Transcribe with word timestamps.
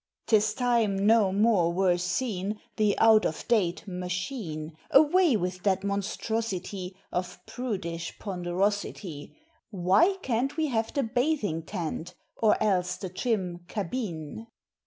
'Tis 0.25 0.55
time 0.55 1.05
no 1.05 1.31
more 1.31 1.71
were 1.71 1.95
seen 1.95 2.59
The 2.77 2.97
out 2.97 3.23
of 3.23 3.47
date 3.47 3.87
"machine"; 3.87 4.75
Away 4.89 5.37
with 5.37 5.61
that 5.61 5.83
monstrosity 5.83 6.95
Of 7.11 7.37
prudish 7.45 8.17
ponderosity 8.17 9.35
Why 9.69 10.17
can't 10.23 10.57
we 10.57 10.69
have 10.69 10.91
the 10.91 11.03
bathing 11.03 11.61
tent 11.61 12.15
or 12.35 12.57
else 12.63 12.97
the 12.97 13.09
trim 13.09 13.59
_cabine? 13.67 14.47